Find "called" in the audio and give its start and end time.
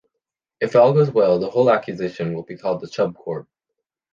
2.57-2.83